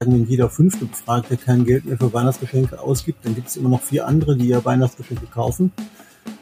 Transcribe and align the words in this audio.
wenn 0.00 0.26
jeder 0.26 0.50
fünfte 0.50 0.84
Befragte 0.84 1.38
kein 1.38 1.64
Geld 1.64 1.86
mehr 1.86 1.96
für 1.96 2.12
Weihnachtsgeschenke 2.12 2.80
ausgibt, 2.80 3.24
dann 3.24 3.34
gibt 3.34 3.48
es 3.48 3.56
immer 3.56 3.70
noch 3.70 3.80
vier 3.80 4.06
andere, 4.06 4.36
die 4.36 4.48
ja 4.48 4.62
Weihnachtsgeschenke 4.62 5.26
kaufen. 5.26 5.72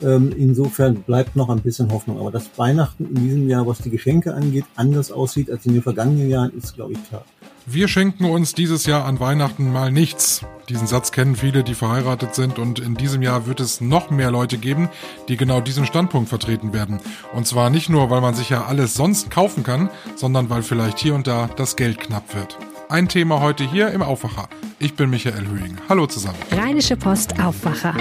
Ähm, 0.02 0.34
insofern 0.36 1.02
bleibt 1.02 1.36
noch 1.36 1.50
ein 1.50 1.60
bisschen 1.60 1.92
Hoffnung. 1.92 2.18
Aber 2.18 2.32
dass 2.32 2.50
Weihnachten 2.56 3.04
in 3.04 3.14
diesem 3.14 3.48
Jahr, 3.48 3.66
was 3.66 3.78
die 3.78 3.90
Geschenke 3.90 4.34
angeht, 4.34 4.64
anders 4.74 5.12
aussieht 5.12 5.50
als 5.50 5.66
in 5.66 5.74
den 5.74 5.82
vergangenen 5.82 6.28
Jahren, 6.28 6.50
ist, 6.56 6.74
glaube 6.74 6.94
ich, 6.94 7.08
klar. 7.08 7.24
Wir 7.66 7.86
schenken 7.86 8.24
uns 8.24 8.54
dieses 8.54 8.86
Jahr 8.86 9.04
an 9.04 9.20
Weihnachten 9.20 9.72
mal 9.72 9.92
nichts. 9.92 10.44
Diesen 10.68 10.86
Satz 10.86 11.12
kennen 11.12 11.36
viele, 11.36 11.62
die 11.62 11.74
verheiratet 11.74 12.34
sind 12.34 12.58
und 12.58 12.78
in 12.78 12.94
diesem 12.94 13.22
Jahr 13.22 13.46
wird 13.46 13.60
es 13.60 13.80
noch 13.80 14.10
mehr 14.10 14.30
Leute 14.30 14.58
geben, 14.58 14.88
die 15.28 15.36
genau 15.36 15.60
diesen 15.60 15.86
Standpunkt 15.86 16.28
vertreten 16.28 16.72
werden. 16.72 16.98
Und 17.32 17.46
zwar 17.46 17.70
nicht 17.70 17.88
nur, 17.88 18.10
weil 18.10 18.20
man 18.20 18.34
sich 18.34 18.50
ja 18.50 18.64
alles 18.64 18.94
sonst 18.94 19.30
kaufen 19.30 19.62
kann, 19.62 19.90
sondern 20.16 20.50
weil 20.50 20.62
vielleicht 20.62 20.98
hier 20.98 21.14
und 21.14 21.26
da 21.26 21.48
das 21.56 21.76
Geld 21.76 22.00
knapp 22.00 22.34
wird. 22.34 22.58
Ein 22.88 23.08
Thema 23.08 23.40
heute 23.40 23.64
hier 23.64 23.90
im 23.90 24.02
Aufwacher. 24.02 24.48
Ich 24.78 24.94
bin 24.94 25.10
Michael 25.10 25.46
Höhing. 25.46 25.76
Hallo 25.88 26.06
zusammen. 26.06 26.38
Rheinische 26.52 26.96
Post 26.96 27.40
Aufwacher. 27.42 27.94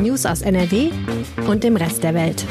News 0.00 0.24
aus 0.26 0.42
NRW 0.42 0.90
und 1.48 1.64
dem 1.64 1.76
Rest 1.76 2.02
der 2.02 2.14
Welt. 2.14 2.44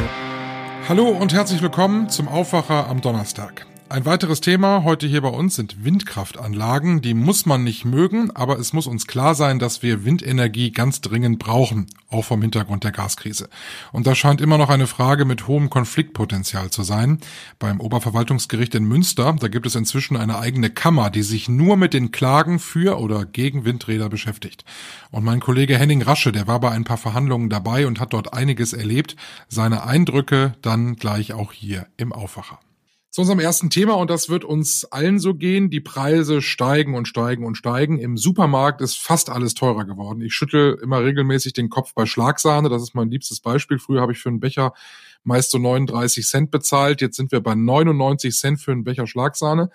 Hallo 0.90 1.08
und 1.08 1.34
herzlich 1.34 1.62
willkommen 1.62 2.10
zum 2.10 2.28
Aufwacher 2.28 2.88
am 2.90 3.00
Donnerstag. 3.02 3.66
Ein 3.94 4.06
weiteres 4.06 4.42
Thema 4.42 4.84
heute 4.84 5.06
hier 5.06 5.22
bei 5.22 5.30
uns 5.30 5.56
sind 5.56 5.86
Windkraftanlagen. 5.86 7.02
Die 7.04 7.14
muss 7.14 7.46
man 7.46 7.64
nicht 7.64 7.86
mögen, 7.86 8.32
aber 8.32 8.58
es 8.58 8.74
muss 8.74 8.88
uns 8.88 9.06
klar 9.06 9.36
sein, 9.36 9.60
dass 9.60 9.84
wir 9.84 10.04
Windenergie 10.04 10.72
ganz 10.72 11.00
dringend 11.02 11.38
brauchen, 11.38 11.86
auch 12.10 12.26
vom 12.26 12.42
Hintergrund 12.42 12.84
der 12.84 12.92
Gaskrise. 12.92 13.50
Und 13.92 14.08
das 14.08 14.18
scheint 14.18 14.42
immer 14.42 14.58
noch 14.58 14.72
eine 14.72 14.88
Frage 14.88 15.26
mit 15.26 15.48
hohem 15.48 15.70
Konfliktpotenzial 15.70 16.72
zu 16.72 16.82
sein. 16.82 17.20
Beim 17.60 17.80
Oberverwaltungsgericht 17.80 18.74
in 18.74 18.86
Münster, 18.86 19.36
da 19.40 19.48
gibt 19.48 19.68
es 19.68 19.76
inzwischen 19.76 20.18
eine 20.18 20.40
eigene 20.40 20.72
Kammer, 20.72 21.12
die 21.12 21.22
sich 21.22 21.48
nur 21.48 21.78
mit 21.78 21.94
den 21.94 22.10
Klagen 22.10 22.58
für 22.58 23.00
oder 23.00 23.26
gegen 23.26 23.64
Windräder 23.64 24.10
beschäftigt. 24.10 24.66
Und 25.12 25.24
mein 25.24 25.40
Kollege 25.40 25.78
Henning 25.78 26.02
Rasche, 26.02 26.32
der 26.32 26.48
war 26.48 26.60
bei 26.60 26.72
ein 26.72 26.84
paar 26.84 26.98
Verhandlungen 26.98 27.52
dabei 27.52 27.86
und 27.86 28.00
hat 28.00 28.14
dort 28.14 28.34
einiges 28.34 28.74
erlebt. 28.74 29.16
Seine 29.50 29.84
Eindrücke 29.86 30.56
dann 30.64 30.96
gleich 30.96 31.34
auch 31.34 31.54
hier 31.54 31.86
im 31.98 32.12
Aufwacher. 32.12 32.58
Zu 33.14 33.22
unserem 33.22 33.42
ersten 33.42 33.70
Thema, 33.70 33.94
und 33.94 34.10
das 34.10 34.30
wird 34.30 34.44
uns 34.44 34.86
allen 34.86 35.20
so 35.20 35.36
gehen, 35.36 35.70
die 35.70 35.82
Preise 35.82 36.42
steigen 36.42 36.96
und 36.96 37.08
steigen 37.08 37.46
und 37.46 37.54
steigen. 37.54 38.00
Im 38.00 38.18
Supermarkt 38.18 38.82
ist 38.82 38.98
fast 38.98 39.30
alles 39.30 39.54
teurer 39.54 39.86
geworden. 39.86 40.20
Ich 40.22 40.34
schüttel 40.34 40.80
immer 40.82 41.04
regelmäßig 41.04 41.54
den 41.54 41.70
Kopf 41.70 41.94
bei 41.94 42.08
Schlagsahne, 42.08 42.70
das 42.70 42.82
ist 42.82 42.96
mein 42.96 43.12
liebstes 43.12 43.40
Beispiel. 43.40 43.78
Früher 43.78 44.02
habe 44.02 44.14
ich 44.14 44.18
für 44.18 44.30
einen 44.30 44.40
Becher 44.40 44.74
meist 45.24 45.52
so 45.52 45.60
39 45.60 46.26
Cent 46.26 46.50
bezahlt, 46.50 47.02
jetzt 47.02 47.16
sind 47.16 47.32
wir 47.32 47.42
bei 47.42 47.54
99 47.54 48.36
Cent 48.36 48.60
für 48.60 48.72
einen 48.72 48.84
Becher 48.84 49.06
Schlagsahne. 49.06 49.70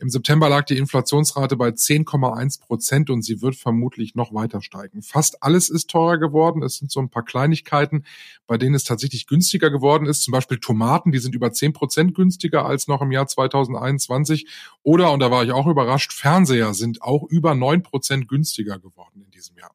Im 0.00 0.08
September 0.08 0.48
lag 0.48 0.64
die 0.64 0.78
Inflationsrate 0.78 1.56
bei 1.56 1.68
10,1 1.68 2.62
Prozent 2.62 3.10
und 3.10 3.20
sie 3.22 3.42
wird 3.42 3.54
vermutlich 3.54 4.14
noch 4.14 4.32
weiter 4.32 4.62
steigen. 4.62 5.02
Fast 5.02 5.42
alles 5.42 5.68
ist 5.68 5.90
teurer 5.90 6.16
geworden. 6.16 6.62
Es 6.62 6.76
sind 6.76 6.90
so 6.90 7.00
ein 7.00 7.10
paar 7.10 7.22
Kleinigkeiten, 7.22 8.04
bei 8.46 8.56
denen 8.56 8.74
es 8.74 8.84
tatsächlich 8.84 9.26
günstiger 9.26 9.70
geworden 9.70 10.06
ist. 10.06 10.22
Zum 10.22 10.32
Beispiel 10.32 10.58
Tomaten, 10.58 11.12
die 11.12 11.18
sind 11.18 11.34
über 11.34 11.52
10 11.52 11.74
Prozent 11.74 12.14
günstiger 12.14 12.64
als 12.64 12.88
noch 12.88 13.02
im 13.02 13.12
Jahr 13.12 13.26
2021. 13.26 14.48
Oder, 14.82 15.12
und 15.12 15.20
da 15.20 15.30
war 15.30 15.44
ich 15.44 15.52
auch 15.52 15.66
überrascht, 15.66 16.14
Fernseher 16.14 16.72
sind 16.72 17.02
auch 17.02 17.24
über 17.28 17.54
9 17.54 17.82
Prozent 17.82 18.26
günstiger 18.26 18.78
geworden 18.78 19.22
in 19.22 19.30
diesem 19.30 19.58
Jahr. 19.58 19.74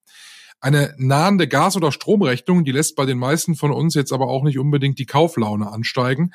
Eine 0.59 0.95
nahende 0.97 1.47
Gas- 1.47 1.77
oder 1.77 1.91
Stromrechnung, 1.91 2.63
die 2.63 2.71
lässt 2.71 2.95
bei 2.95 3.05
den 3.05 3.19
meisten 3.19 3.53
von 3.53 3.71
uns 3.71 3.93
jetzt 3.93 4.11
aber 4.11 4.27
auch 4.27 4.43
nicht 4.43 4.57
unbedingt 4.57 4.97
die 4.97 5.05
Kauflaune 5.05 5.71
ansteigen. 5.71 6.33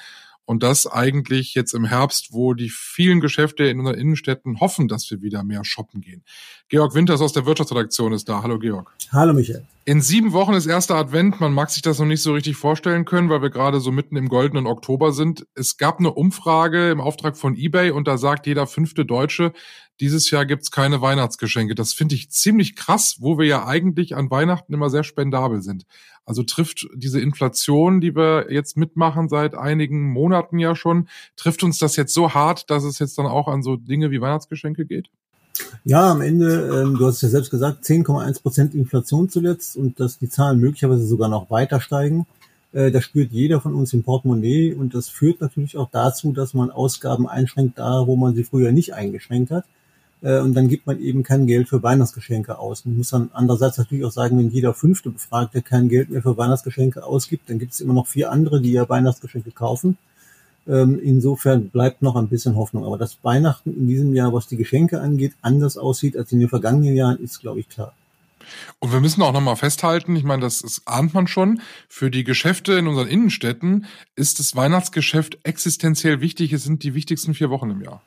Und 0.50 0.64
das 0.64 0.88
eigentlich 0.88 1.54
jetzt 1.54 1.74
im 1.74 1.84
Herbst, 1.84 2.32
wo 2.32 2.54
die 2.54 2.70
vielen 2.70 3.20
Geschäfte 3.20 3.66
in 3.66 3.78
unseren 3.78 3.94
Innenstädten 3.94 4.58
hoffen, 4.58 4.88
dass 4.88 5.08
wir 5.08 5.22
wieder 5.22 5.44
mehr 5.44 5.64
shoppen 5.64 6.00
gehen. 6.00 6.24
Georg 6.68 6.92
Winters 6.92 7.20
aus 7.20 7.32
der 7.32 7.46
Wirtschaftsredaktion 7.46 8.12
ist 8.12 8.28
da. 8.28 8.42
Hallo 8.42 8.58
Georg. 8.58 8.92
Hallo 9.12 9.32
Michael. 9.32 9.64
In 9.84 10.00
sieben 10.00 10.32
Wochen 10.32 10.54
ist 10.54 10.66
erster 10.66 10.96
Advent. 10.96 11.40
Man 11.40 11.52
mag 11.54 11.70
sich 11.70 11.82
das 11.82 12.00
noch 12.00 12.06
nicht 12.06 12.20
so 12.20 12.32
richtig 12.32 12.56
vorstellen 12.56 13.04
können, 13.04 13.30
weil 13.30 13.42
wir 13.42 13.50
gerade 13.50 13.78
so 13.78 13.92
mitten 13.92 14.16
im 14.16 14.28
goldenen 14.28 14.66
Oktober 14.66 15.12
sind. 15.12 15.46
Es 15.55 15.77
gab 15.77 16.00
eine 16.00 16.12
Umfrage 16.12 16.90
im 16.90 17.00
Auftrag 17.00 17.36
von 17.36 17.56
eBay 17.56 17.92
und 17.92 18.08
da 18.08 18.18
sagt 18.18 18.48
jeder 18.48 18.66
fünfte 18.66 19.05
Deutsche, 19.05 19.52
dieses 20.00 20.30
Jahr 20.30 20.46
gibt's 20.46 20.72
keine 20.72 21.00
Weihnachtsgeschenke. 21.00 21.77
Das 21.77 21.92
finde 21.92 22.16
ich 22.16 22.30
ziemlich 22.30 22.74
krass, 22.74 23.18
wo 23.20 23.39
wir 23.39 23.46
ja 23.46 23.66
eigentlich 23.66 24.16
an 24.16 24.30
Weihnachten 24.33 24.74
immer 24.74 24.90
sehr 24.90 25.05
spendabel 25.05 25.62
sind. 25.62 25.84
Also 26.30 26.45
trifft 26.45 26.86
diese 26.95 27.20
Inflation, 27.20 28.01
die 28.01 28.14
wir 28.14 28.52
jetzt 28.52 28.77
mitmachen 28.77 29.29
seit 29.29 29.57
einigen 29.57 30.13
Monaten 30.13 30.61
ja 30.61 30.77
schon, 30.77 31.08
trifft 31.35 31.64
uns 31.64 31.79
das 31.79 31.96
jetzt 31.96 32.14
so 32.14 32.35
hart, 32.35 32.70
dass 32.70 32.85
es 32.85 33.01
jetzt 33.01 33.18
dann 33.18 33.27
auch 33.27 33.48
an 33.48 33.64
so 33.64 33.74
Dinge 33.74 34.13
wie 34.13 34.20
Weihnachtsgeschenke 34.20 34.86
geht? 34.86 35.08
Ja, 35.83 36.13
am 36.13 36.20
Ende, 36.20 36.85
ähm, 36.85 36.96
du 36.96 37.05
hast 37.05 37.17
es 37.17 37.23
ja 37.23 37.29
selbst 37.30 37.51
gesagt, 37.51 37.83
10,1 37.83 38.42
Prozent 38.42 38.77
Inflation 38.77 39.29
zuletzt 39.29 39.77
und 39.77 39.98
dass 39.98 40.19
die 40.20 40.29
Zahlen 40.29 40.61
möglicherweise 40.61 41.05
sogar 41.05 41.29
noch 41.29 41.51
weiter 41.51 41.80
steigen. 41.80 42.29
Äh, 42.73 42.92
das 42.92 43.02
spürt 43.02 43.33
jeder 43.33 43.61
von 43.61 43.74
uns 43.74 43.92
im 43.92 44.05
Portemonnaie 44.05 44.73
und 44.73 44.95
das 44.95 45.08
führt 45.08 45.40
natürlich 45.40 45.77
auch 45.77 45.90
dazu, 45.90 46.30
dass 46.30 46.55
man 46.55 46.70
Ausgaben 46.70 47.29
einschränkt 47.29 47.80
da, 47.80 48.07
wo 48.07 48.14
man 48.14 48.36
sie 48.36 48.45
früher 48.45 48.70
nicht 48.70 48.95
eingeschränkt 48.95 49.51
hat. 49.51 49.64
Äh, 50.23 50.41
und 50.41 50.55
dann 50.55 50.69
gibt 50.69 50.86
man 50.86 51.01
eben 51.01 51.23
kein 51.23 51.47
Geld 51.47 51.69
für 51.69 51.83
Weihnachtsgeschenke 51.83 52.58
aus. 52.58 52.85
Man 52.85 52.97
muss 52.97 53.11
dann 53.11 53.31
andererseits 53.33 53.79
natürlich 53.79 54.05
auch 54.05 54.13
sagen, 54.13 54.39
wenn 54.39 54.51
jeder 54.51 54.75
fünfte 54.75 55.11
Befragte 55.11 55.63
kein 55.63 55.89
Geld 55.89 56.11
mehr 56.11 56.23
für 56.23 56.36
Weihnachtsgeschenke 56.36 57.05
ausgibt, 57.05 57.48
dann 57.48 57.58
gibt 57.58 57.73
es 57.73 57.81
immer 57.81 57.95
noch 57.95 58.07
vier 58.07 58.31
andere, 58.31 58.61
die 58.61 58.73
ja 58.73 58.89
Weihnachtsgeschenke 58.89 59.51
kaufen. 59.51 59.97
Ähm, 60.69 61.01
insofern 61.03 61.69
bleibt 61.70 62.03
noch 62.03 62.17
ein 62.17 62.29
bisschen 62.29 62.57
Hoffnung. 62.57 62.85
Aber 62.85 62.98
dass 62.98 63.19
Weihnachten 63.23 63.75
in 63.75 63.89
diesem 63.89 64.14
Jahr, 64.14 64.33
was 64.33 64.47
die 64.47 64.57
Geschenke 64.57 65.01
angeht, 65.01 65.33
anders 65.42 65.77
aussieht 65.77 66.17
als 66.17 66.33
in 66.33 66.41
den 66.41 66.48
vergangenen 66.48 66.95
Jahren, 66.95 67.19
ist, 67.19 67.41
glaube 67.41 67.61
ich, 67.61 67.69
klar. 67.69 67.95
Und 68.79 68.92
wir 68.92 69.01
müssen 69.01 69.23
auch 69.23 69.33
nochmal 69.33 69.57
festhalten, 69.57 70.17
ich 70.17 70.25
meine, 70.25 70.42
das, 70.42 70.63
das 70.63 70.83
ahnt 70.87 71.14
man 71.14 71.27
schon, 71.27 71.61
für 71.89 72.11
die 72.11 72.25
Geschäfte 72.25 72.73
in 72.73 72.89
unseren 72.89 73.07
Innenstädten 73.07 73.87
ist 74.17 74.39
das 74.39 74.57
Weihnachtsgeschäft 74.57 75.39
existenziell 75.45 76.20
wichtig. 76.20 76.52
Es 76.52 76.64
sind 76.64 76.83
die 76.83 76.95
wichtigsten 76.95 77.35
vier 77.35 77.51
Wochen 77.51 77.70
im 77.70 77.83
Jahr. 77.83 78.02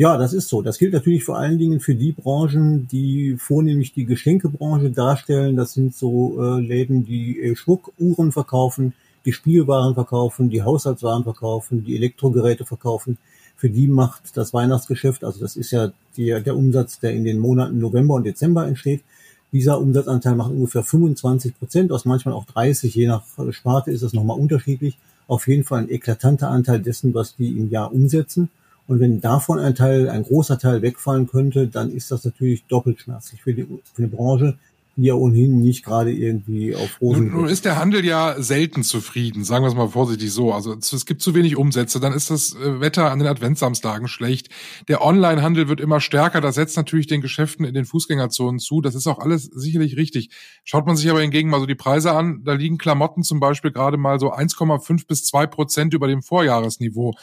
Ja, 0.00 0.16
das 0.16 0.32
ist 0.32 0.48
so. 0.48 0.62
Das 0.62 0.78
gilt 0.78 0.94
natürlich 0.94 1.24
vor 1.24 1.36
allen 1.36 1.58
Dingen 1.58 1.78
für 1.78 1.94
die 1.94 2.12
Branchen, 2.12 2.88
die 2.88 3.36
vornehmlich 3.36 3.92
die 3.92 4.06
Geschenkebranche 4.06 4.90
darstellen. 4.90 5.56
Das 5.56 5.74
sind 5.74 5.94
so 5.94 6.42
äh, 6.42 6.58
Läden, 6.58 7.04
die 7.04 7.38
äh, 7.38 7.54
Schmuckuhren 7.54 8.32
verkaufen, 8.32 8.94
die 9.26 9.34
Spielwaren 9.34 9.92
verkaufen, 9.92 10.48
die 10.48 10.62
Haushaltswaren 10.62 11.24
verkaufen, 11.24 11.84
die 11.84 11.96
Elektrogeräte 11.96 12.64
verkaufen. 12.64 13.18
Für 13.56 13.68
die 13.68 13.88
macht 13.88 14.38
das 14.38 14.54
Weihnachtsgeschäft, 14.54 15.22
also 15.22 15.38
das 15.38 15.54
ist 15.54 15.70
ja 15.70 15.92
die, 16.16 16.28
der 16.28 16.56
Umsatz, 16.56 16.98
der 17.00 17.12
in 17.12 17.24
den 17.24 17.38
Monaten 17.38 17.78
November 17.78 18.14
und 18.14 18.24
Dezember 18.24 18.66
entsteht. 18.66 19.02
Dieser 19.52 19.78
Umsatzanteil 19.82 20.34
macht 20.34 20.52
ungefähr 20.52 20.82
25 20.82 21.58
Prozent, 21.58 21.92
aus 21.92 22.06
manchmal 22.06 22.32
auch 22.32 22.46
30, 22.46 22.94
je 22.94 23.06
nach 23.06 23.24
Sparte 23.50 23.90
ist 23.90 24.02
das 24.02 24.14
nochmal 24.14 24.40
unterschiedlich. 24.40 24.96
Auf 25.28 25.46
jeden 25.46 25.64
Fall 25.64 25.80
ein 25.80 25.90
eklatanter 25.90 26.48
Anteil 26.48 26.80
dessen, 26.80 27.12
was 27.12 27.36
die 27.36 27.50
im 27.50 27.68
Jahr 27.68 27.92
umsetzen. 27.92 28.48
Und 28.90 28.98
wenn 28.98 29.20
davon 29.20 29.60
ein 29.60 29.76
Teil, 29.76 30.08
ein 30.08 30.24
großer 30.24 30.58
Teil 30.58 30.82
wegfallen 30.82 31.28
könnte, 31.28 31.68
dann 31.68 31.92
ist 31.92 32.10
das 32.10 32.24
natürlich 32.24 32.64
doppelt 32.64 33.00
schmerzlich 33.00 33.40
für 33.40 33.54
die, 33.54 33.64
für 33.94 34.02
die 34.02 34.08
Branche, 34.08 34.58
die 34.96 35.04
ja 35.04 35.14
ohnehin 35.14 35.62
nicht 35.62 35.84
gerade 35.84 36.10
irgendwie 36.10 36.74
auf 36.74 37.00
Rosen. 37.00 37.28
Nun, 37.28 37.42
nun 37.42 37.48
ist 37.48 37.64
der 37.64 37.78
Handel 37.78 38.04
ja 38.04 38.42
selten 38.42 38.82
zufrieden, 38.82 39.44
sagen 39.44 39.62
wir 39.62 39.68
es 39.68 39.76
mal 39.76 39.86
vorsichtig 39.86 40.32
so. 40.32 40.52
Also 40.52 40.74
es 40.74 41.06
gibt 41.06 41.22
zu 41.22 41.36
wenig 41.36 41.54
Umsätze, 41.54 42.00
dann 42.00 42.12
ist 42.12 42.30
das 42.30 42.56
äh, 42.56 42.80
Wetter 42.80 43.12
an 43.12 43.20
den 43.20 43.28
Adventsamstagen 43.28 44.08
schlecht. 44.08 44.48
Der 44.88 45.04
Onlinehandel 45.04 45.68
wird 45.68 45.78
immer 45.78 46.00
stärker, 46.00 46.40
das 46.40 46.56
setzt 46.56 46.76
natürlich 46.76 47.06
den 47.06 47.20
Geschäften 47.20 47.64
in 47.64 47.74
den 47.74 47.84
Fußgängerzonen 47.84 48.58
zu. 48.58 48.80
Das 48.80 48.96
ist 48.96 49.06
auch 49.06 49.20
alles 49.20 49.44
sicherlich 49.44 49.98
richtig. 49.98 50.30
Schaut 50.64 50.86
man 50.86 50.96
sich 50.96 51.08
aber 51.08 51.20
hingegen 51.20 51.48
mal 51.48 51.60
so 51.60 51.66
die 51.66 51.76
Preise 51.76 52.10
an, 52.10 52.42
da 52.42 52.54
liegen 52.54 52.76
Klamotten 52.76 53.22
zum 53.22 53.38
Beispiel 53.38 53.70
gerade 53.70 53.98
mal 53.98 54.18
so 54.18 54.34
1,5 54.34 55.06
bis 55.06 55.22
2 55.26 55.46
Prozent 55.46 55.94
über 55.94 56.08
dem 56.08 56.24
Vorjahresniveau. 56.24 57.14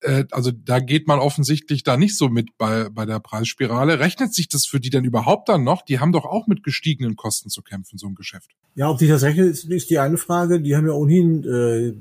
Äh, 0.00 0.24
also 0.30 0.50
da 0.50 0.80
geht 0.80 1.06
man 1.06 1.18
offensichtlich 1.18 1.82
da 1.82 1.96
nicht 1.96 2.16
so 2.16 2.28
mit 2.28 2.56
bei, 2.58 2.88
bei 2.88 3.06
der 3.06 3.20
Preisspirale. 3.20 3.98
Rechnet 3.98 4.34
sich 4.34 4.48
das 4.48 4.66
für 4.66 4.80
die 4.80 4.90
denn 4.90 5.04
überhaupt 5.04 5.48
dann 5.48 5.64
noch? 5.64 5.82
Die 5.82 6.00
haben 6.00 6.12
doch 6.12 6.24
auch 6.24 6.46
mit 6.46 6.62
gestiegenen 6.62 7.16
Kosten 7.16 7.50
zu 7.50 7.62
kämpfen, 7.62 7.98
so 7.98 8.06
ein 8.06 8.14
Geschäft. 8.14 8.50
Ja, 8.74 8.90
ob 8.90 8.98
sich 8.98 9.08
das 9.08 9.22
rechnet, 9.22 9.50
ist, 9.50 9.64
ist 9.64 9.90
die 9.90 9.98
eine 9.98 10.18
Frage. 10.18 10.60
Die 10.60 10.76
haben 10.76 10.86
ja 10.86 10.92
ohnehin 10.92 11.44
äh, 11.44 11.92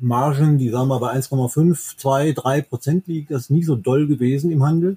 Margen, 0.00 0.58
die 0.58 0.70
sagen 0.70 0.88
wir 0.88 1.00
bei 1.00 1.12
1,5, 1.12 1.96
2, 1.98 2.32
3 2.32 2.62
Prozent 2.62 3.06
liegen. 3.06 3.26
Das 3.30 3.42
ist 3.42 3.50
nie 3.50 3.64
so 3.64 3.76
doll 3.76 4.06
gewesen 4.06 4.50
im 4.50 4.64
Handel. 4.64 4.96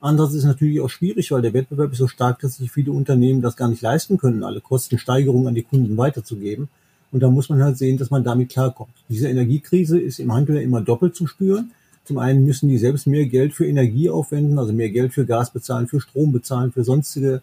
Andererseits 0.00 0.34
ist 0.34 0.42
es 0.42 0.48
natürlich 0.48 0.80
auch 0.80 0.90
schwierig, 0.90 1.30
weil 1.30 1.42
der 1.42 1.54
Wettbewerb 1.54 1.92
ist 1.92 1.98
so 1.98 2.08
stark, 2.08 2.40
dass 2.40 2.56
sich 2.56 2.72
viele 2.72 2.90
Unternehmen 2.90 3.40
das 3.40 3.56
gar 3.56 3.68
nicht 3.68 3.82
leisten 3.82 4.18
können, 4.18 4.42
alle 4.42 4.60
Kostensteigerungen 4.60 5.46
an 5.46 5.54
die 5.54 5.62
Kunden 5.62 5.96
weiterzugeben. 5.96 6.68
Und 7.12 7.20
da 7.20 7.30
muss 7.30 7.48
man 7.50 7.62
halt 7.62 7.78
sehen, 7.78 7.98
dass 7.98 8.10
man 8.10 8.24
damit 8.24 8.50
klarkommt. 8.50 8.94
Diese 9.08 9.28
Energiekrise 9.28 10.00
ist 10.00 10.18
im 10.18 10.32
Handel 10.32 10.56
ja 10.56 10.62
immer 10.62 10.80
doppelt 10.80 11.14
zu 11.14 11.26
spüren. 11.26 11.70
Zum 12.04 12.18
einen 12.18 12.44
müssen 12.44 12.68
die 12.68 12.78
selbst 12.78 13.06
mehr 13.06 13.26
Geld 13.26 13.54
für 13.54 13.66
Energie 13.66 14.10
aufwenden, 14.10 14.58
also 14.58 14.72
mehr 14.72 14.90
Geld 14.90 15.12
für 15.14 15.24
Gas 15.24 15.52
bezahlen, 15.52 15.86
für 15.86 16.00
Strom 16.00 16.32
bezahlen, 16.32 16.72
für 16.72 16.84
sonstige 16.84 17.42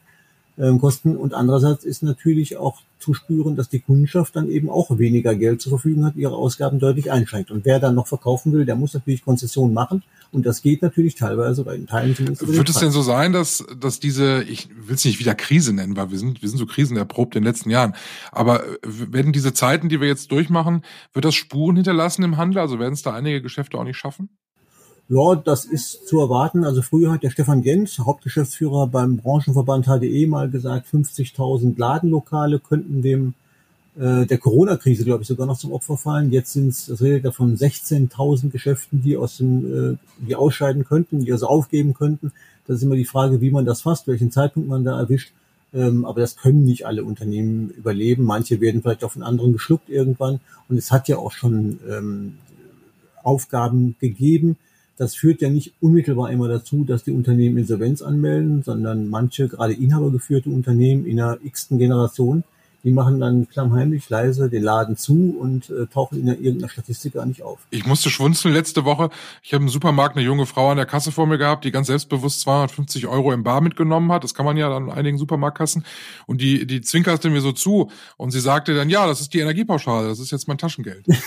ähm, 0.58 0.80
kosten. 0.80 1.16
Und 1.16 1.34
andererseits 1.34 1.86
ist 1.86 2.04
natürlich 2.04 2.58
auch 2.58 2.82
zu 3.00 3.14
spüren, 3.14 3.56
dass 3.56 3.70
die 3.70 3.80
Kundschaft 3.80 4.36
dann 4.36 4.50
eben 4.50 4.70
auch 4.70 4.98
weniger 4.98 5.34
Geld 5.34 5.62
zur 5.62 5.70
Verfügung 5.70 6.06
hat, 6.06 6.18
ihre 6.18 6.36
Ausgaben 6.36 6.80
deutlich 6.80 7.12
einschränkt. 7.12 7.50
Und 7.50 7.64
wer 7.64 7.80
dann 7.80 7.96
noch 7.96 8.08
verkaufen 8.08 8.52
will, 8.52 8.66
der 8.66 8.76
muss 8.76 8.94
natürlich 8.94 9.24
Konzessionen 9.24 9.74
machen. 9.74 10.04
Und 10.32 10.46
das 10.46 10.62
geht 10.62 10.82
natürlich 10.82 11.16
teilweise 11.16 11.64
bei 11.64 11.78
den 11.78 11.88
Teilen 11.88 12.16
zumindest. 12.16 12.46
Wird 12.46 12.70
es 12.70 12.76
denn 12.76 12.92
so 12.92 13.02
sein, 13.02 13.32
dass, 13.32 13.66
dass 13.80 14.00
diese, 14.00 14.44
ich 14.44 14.70
will 14.70 14.96
es 14.96 15.06
nicht 15.06 15.20
wieder 15.20 15.34
Krise 15.34 15.74
nennen, 15.74 15.96
weil 15.96 16.12
wir 16.12 16.20
sind, 16.20 16.42
wir 16.42 16.50
sind 16.50 16.60
so 16.60 16.66
krisenerprobt 16.66 17.36
in 17.36 17.42
den 17.42 17.48
letzten 17.48 17.70
Jahren. 17.70 17.96
Aber 18.32 18.64
werden 18.84 19.32
diese 19.32 19.54
Zeiten, 19.54 19.90
die 19.90 20.02
wir 20.02 20.08
jetzt 20.08 20.32
durchmachen, 20.32 20.84
wird 21.14 21.26
das 21.26 21.36
Spuren 21.36 21.78
hinterlassen 21.78 22.24
im 22.24 22.38
Handel? 22.38 22.60
Also 22.60 22.80
werden 22.80 22.94
es 22.94 23.02
da 23.02 23.14
einige 23.14 23.42
Geschäfte 23.42 23.78
auch 23.78 23.86
nicht 23.86 23.98
schaffen? 23.98 24.30
Ja, 25.12 25.34
das 25.34 25.66
ist 25.66 26.08
zu 26.08 26.20
erwarten. 26.20 26.64
Also 26.64 26.84
früher 26.84 27.12
hat 27.12 27.24
der 27.24 27.32
Stefan 27.32 27.64
Jens, 27.64 27.98
Hauptgeschäftsführer 27.98 28.86
beim 28.86 29.18
Branchenverband 29.18 29.88
HDE, 29.88 30.28
mal 30.28 30.52
gesagt, 30.52 30.86
50.000 30.88 31.80
Ladenlokale 31.80 32.60
könnten 32.60 33.02
dem 33.02 33.34
äh, 33.98 34.28
der 34.28 34.38
Corona-Krise, 34.38 35.06
glaube 35.06 35.24
ich, 35.24 35.28
sogar 35.28 35.48
noch 35.48 35.58
zum 35.58 35.72
Opfer 35.72 35.98
fallen. 35.98 36.32
Jetzt 36.32 36.54
sind 36.54 36.70
es, 36.70 36.86
das 36.86 37.02
redet 37.02 37.26
davon 37.26 37.58
16.000 37.58 38.52
Geschäften, 38.52 39.02
die 39.02 39.18
aus 39.18 39.38
dem, 39.38 39.94
äh, 39.94 39.98
die 40.20 40.36
ausscheiden 40.36 40.86
könnten, 40.86 41.26
die 41.26 41.32
also 41.32 41.48
aufgeben 41.48 41.96
könnten. 41.96 42.32
Das 42.68 42.78
ist 42.78 42.84
immer 42.84 42.96
die 42.96 43.06
Frage, 43.06 43.42
wie 43.42 43.50
man 43.50 43.66
das 43.66 43.82
fasst, 43.82 44.08
welchen 44.08 44.30
Zeitpunkt 44.30 44.70
man 44.70 44.84
da 44.84 45.00
erwischt. 45.00 45.34
Ähm, 45.74 46.06
aber 46.06 46.22
das 46.22 46.38
können 46.38 46.66
nicht 46.66 46.86
alle 46.86 47.04
Unternehmen 47.04 47.72
überleben. 47.72 48.26
Manche 48.26 48.62
werden 48.62 48.84
vielleicht 48.84 49.04
auch 49.04 49.12
von 49.12 49.24
anderen 49.24 49.54
geschluckt 49.54 49.90
irgendwann. 49.90 50.40
Und 50.68 50.78
es 50.78 50.92
hat 50.92 51.08
ja 51.08 51.18
auch 51.18 51.32
schon 51.32 51.80
ähm, 51.90 52.38
Aufgaben 53.24 53.96
gegeben, 54.00 54.58
das 55.00 55.16
führt 55.16 55.42
ja 55.42 55.50
nicht 55.50 55.74
unmittelbar 55.80 56.30
immer 56.30 56.50
dazu, 56.50 56.84
dass 56.84 57.06
die 57.06 57.12
Unternehmen 57.12 57.58
Insolvenz 57.58 58.02
anmelden, 58.02 58.64
sondern 58.64 59.08
manche, 59.08 59.48
gerade 59.48 59.72
inhabergeführte 59.72 60.50
Unternehmen 60.50 61.06
in 61.06 61.16
der 61.18 61.40
x-ten 61.42 61.80
Generation, 61.80 62.44
die 62.84 62.92
machen 62.92 63.20
dann 63.20 63.48
klammheimlich 63.50 64.10
leise 64.10 64.50
den 64.50 64.64
Laden 64.64 64.96
zu 64.96 65.36
und 65.40 65.70
äh, 65.70 65.88
tauchen 65.88 66.20
in 66.20 66.28
irgendeiner 66.28 66.70
Statistik 66.70 67.14
gar 67.14 67.26
nicht 67.26 67.44
auf. 67.44 67.60
Ich 67.70 67.86
musste 67.86 68.10
schwunzeln 68.10 68.54
letzte 68.54 68.86
Woche. 68.86 69.10
Ich 69.44 69.54
habe 69.54 69.64
im 69.64 69.70
Supermarkt 69.70 70.16
eine 70.16 70.26
junge 70.26 70.46
Frau 70.46 70.70
an 70.70 70.78
der 70.78 70.86
Kasse 70.86 71.12
vor 71.12 71.28
mir 71.28 71.38
gehabt, 71.38 71.66
die 71.66 71.72
ganz 71.72 71.88
selbstbewusst 71.88 72.42
250 72.42 73.08
Euro 73.08 73.34
im 73.34 73.44
Bar 73.44 73.62
mitgenommen 73.62 74.12
hat. 74.12 74.24
Das 74.24 74.34
kann 74.34 74.46
man 74.46 74.58
ja 74.58 74.76
an 74.76 74.90
einigen 74.90 75.18
Supermarktkassen. 75.18 75.84
Und 76.26 76.42
die, 76.42 76.66
die 76.66 76.82
zwinkerte 76.82 77.30
mir 77.30 77.42
so 77.42 77.52
zu 77.52 77.90
und 78.18 78.32
sie 78.32 78.40
sagte 78.40 78.74
dann, 78.76 78.90
ja, 78.90 79.08
das 79.08 79.22
ist 79.22 79.34
die 79.34 79.40
Energiepauschale, 79.40 80.08
das 80.08 80.20
ist 80.20 80.32
jetzt 80.32 80.48
mein 80.48 80.58
Taschengeld. 80.58 81.06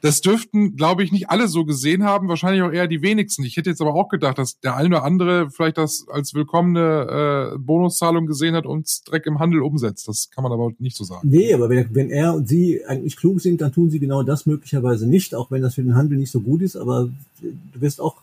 Das 0.00 0.20
dürften, 0.20 0.76
glaube 0.76 1.04
ich, 1.04 1.12
nicht 1.12 1.30
alle 1.30 1.46
so 1.48 1.64
gesehen 1.64 2.04
haben, 2.04 2.28
wahrscheinlich 2.28 2.62
auch 2.62 2.72
eher 2.72 2.88
die 2.88 3.02
wenigsten. 3.02 3.44
Ich 3.44 3.56
hätte 3.56 3.70
jetzt 3.70 3.80
aber 3.80 3.94
auch 3.94 4.08
gedacht, 4.08 4.38
dass 4.38 4.58
der 4.58 4.76
eine 4.76 4.88
oder 4.88 5.04
andere 5.04 5.50
vielleicht 5.50 5.78
das 5.78 6.06
als 6.10 6.34
willkommene 6.34 7.52
äh, 7.54 7.58
Bonuszahlung 7.58 8.26
gesehen 8.26 8.54
hat 8.54 8.66
und 8.66 8.88
Dreck 9.06 9.26
im 9.26 9.38
Handel 9.38 9.62
umsetzt. 9.62 10.08
Das 10.08 10.30
kann 10.30 10.41
kann 10.42 10.50
man 10.50 10.52
aber 10.52 10.72
nicht 10.78 10.96
so 10.96 11.04
sagen. 11.04 11.28
Nee, 11.28 11.54
aber 11.54 11.68
wenn, 11.68 11.94
wenn 11.94 12.10
er 12.10 12.34
und 12.34 12.48
sie 12.48 12.84
eigentlich 12.84 13.16
klug 13.16 13.40
sind, 13.40 13.60
dann 13.60 13.72
tun 13.72 13.90
sie 13.90 13.98
genau 13.98 14.22
das 14.22 14.46
möglicherweise 14.46 15.06
nicht, 15.06 15.34
auch 15.34 15.50
wenn 15.50 15.62
das 15.62 15.74
für 15.76 15.82
den 15.82 15.94
Handel 15.94 16.18
nicht 16.18 16.30
so 16.30 16.40
gut 16.40 16.62
ist. 16.62 16.76
Aber 16.76 17.08
du 17.40 17.80
wirst 17.80 18.00
auch 18.00 18.16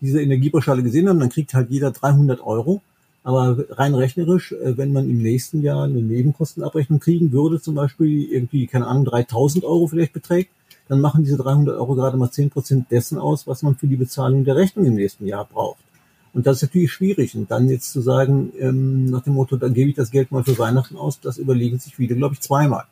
diese 0.00 0.20
Energiepauschale 0.20 0.82
gesehen 0.82 1.08
haben, 1.08 1.20
dann 1.20 1.30
kriegt 1.30 1.54
halt 1.54 1.70
jeder 1.70 1.90
300 1.90 2.40
Euro. 2.40 2.82
Aber 3.22 3.64
rein 3.70 3.94
rechnerisch, 3.94 4.52
äh, 4.52 4.76
wenn 4.76 4.92
man 4.92 5.08
im 5.08 5.22
nächsten 5.22 5.62
Jahr 5.62 5.84
eine 5.84 6.02
Nebenkostenabrechnung 6.02 7.00
kriegen 7.00 7.32
würde, 7.32 7.60
zum 7.60 7.74
Beispiel 7.74 8.24
irgendwie, 8.30 8.66
keine 8.66 8.86
Ahnung, 8.86 9.06
3000 9.06 9.64
Euro 9.64 9.86
vielleicht 9.86 10.12
beträgt, 10.12 10.50
dann 10.88 11.00
machen 11.00 11.24
diese 11.24 11.38
300 11.38 11.76
Euro 11.76 11.94
gerade 11.94 12.18
mal 12.18 12.30
10 12.30 12.50
Prozent 12.50 12.90
dessen 12.90 13.18
aus, 13.18 13.46
was 13.46 13.62
man 13.62 13.76
für 13.76 13.86
die 13.86 13.96
Bezahlung 13.96 14.44
der 14.44 14.56
Rechnung 14.56 14.84
im 14.84 14.94
nächsten 14.94 15.26
Jahr 15.26 15.46
braucht. 15.46 15.83
Und 16.34 16.46
das 16.46 16.56
ist 16.56 16.62
natürlich 16.62 16.92
schwierig. 16.92 17.34
Und 17.36 17.50
dann 17.50 17.68
jetzt 17.68 17.92
zu 17.92 18.00
sagen, 18.00 18.52
ähm, 18.58 19.06
nach 19.06 19.22
dem 19.22 19.34
Motto, 19.34 19.56
dann 19.56 19.72
gebe 19.72 19.90
ich 19.90 19.96
das 19.96 20.10
Geld 20.10 20.32
mal 20.32 20.44
für 20.44 20.58
Weihnachten 20.58 20.96
aus, 20.96 21.20
das 21.20 21.38
überlegen 21.38 21.78
sich 21.78 21.94
viele, 21.94 22.16
glaube 22.16 22.34
ich, 22.34 22.40
zweimal. 22.40 22.84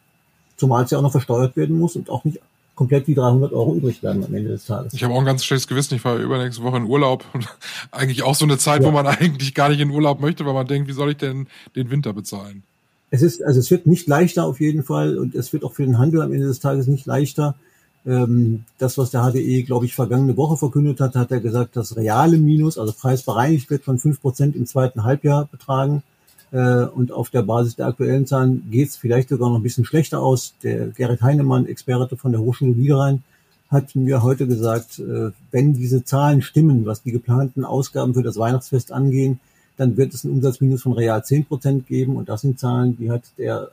Zumal 0.56 0.84
es 0.84 0.92
ja 0.92 0.98
auch 0.98 1.02
noch 1.02 1.10
versteuert 1.10 1.56
werden 1.56 1.78
muss 1.78 1.96
und 1.96 2.08
auch 2.08 2.24
nicht 2.24 2.38
komplett 2.74 3.06
die 3.06 3.14
300 3.14 3.52
Euro 3.52 3.74
übrig 3.74 4.00
bleiben 4.00 4.24
am 4.24 4.32
Ende 4.32 4.50
des 4.50 4.66
Tages. 4.66 4.94
Ich 4.94 5.04
habe 5.04 5.12
auch 5.12 5.18
ein 5.18 5.24
ganz 5.24 5.44
schlechtes 5.44 5.66
Gewissen. 5.66 5.94
Ich 5.96 6.04
war 6.04 6.16
übernächste 6.16 6.62
Woche 6.62 6.76
in 6.78 6.84
Urlaub. 6.84 7.24
eigentlich 7.90 8.22
auch 8.22 8.34
so 8.34 8.44
eine 8.44 8.58
Zeit, 8.58 8.82
ja. 8.82 8.88
wo 8.88 8.92
man 8.92 9.06
eigentlich 9.08 9.54
gar 9.54 9.68
nicht 9.68 9.80
in 9.80 9.90
Urlaub 9.90 10.20
möchte, 10.20 10.46
weil 10.46 10.54
man 10.54 10.66
denkt, 10.66 10.88
wie 10.88 10.92
soll 10.92 11.10
ich 11.10 11.16
denn 11.16 11.48
den 11.74 11.90
Winter 11.90 12.12
bezahlen? 12.12 12.62
Es 13.10 13.20
ist, 13.20 13.42
also 13.42 13.60
es 13.60 13.70
wird 13.70 13.86
nicht 13.86 14.08
leichter 14.08 14.46
auf 14.46 14.60
jeden 14.60 14.84
Fall 14.84 15.18
und 15.18 15.34
es 15.34 15.52
wird 15.52 15.64
auch 15.64 15.74
für 15.74 15.84
den 15.84 15.98
Handel 15.98 16.22
am 16.22 16.32
Ende 16.32 16.46
des 16.46 16.60
Tages 16.60 16.86
nicht 16.86 17.04
leichter, 17.04 17.56
ähm, 18.04 18.64
das, 18.78 18.98
was 18.98 19.10
der 19.10 19.22
HDE, 19.22 19.62
glaube 19.62 19.86
ich, 19.86 19.94
vergangene 19.94 20.36
Woche 20.36 20.56
verkündet 20.56 21.00
hat, 21.00 21.14
hat 21.14 21.30
er 21.30 21.40
gesagt, 21.40 21.76
das 21.76 21.96
reale 21.96 22.38
Minus, 22.38 22.78
also 22.78 22.92
preisbereinigt 22.92 23.70
wird 23.70 23.84
von 23.84 23.98
fünf 23.98 24.20
Prozent 24.20 24.56
im 24.56 24.66
zweiten 24.66 25.04
Halbjahr 25.04 25.46
betragen. 25.50 26.02
Äh, 26.50 26.84
und 26.84 27.12
auf 27.12 27.30
der 27.30 27.42
Basis 27.42 27.76
der 27.76 27.86
aktuellen 27.86 28.26
Zahlen 28.26 28.68
geht 28.70 28.88
es 28.88 28.96
vielleicht 28.96 29.28
sogar 29.28 29.48
noch 29.48 29.56
ein 29.56 29.62
bisschen 29.62 29.84
schlechter 29.84 30.20
aus. 30.20 30.54
Der 30.62 30.88
Gerrit 30.88 31.22
Heinemann, 31.22 31.66
Experte 31.66 32.16
von 32.16 32.32
der 32.32 32.40
Hochschule 32.40 32.72
Niederrhein, 32.72 33.22
hat 33.70 33.94
mir 33.94 34.22
heute 34.22 34.46
gesagt, 34.46 34.98
äh, 34.98 35.30
wenn 35.50 35.72
diese 35.72 36.04
Zahlen 36.04 36.42
stimmen, 36.42 36.84
was 36.84 37.02
die 37.02 37.12
geplanten 37.12 37.64
Ausgaben 37.64 38.14
für 38.14 38.22
das 38.22 38.36
Weihnachtsfest 38.36 38.92
angehen, 38.92 39.40
dann 39.76 39.96
wird 39.96 40.12
es 40.12 40.24
ein 40.24 40.30
Umsatzminus 40.30 40.82
von 40.82 40.92
real 40.92 41.24
zehn 41.24 41.46
Prozent 41.46 41.86
geben. 41.86 42.16
Und 42.16 42.28
das 42.28 42.42
sind 42.42 42.58
Zahlen, 42.58 42.98
die 42.98 43.10
hat 43.10 43.22
der 43.38 43.70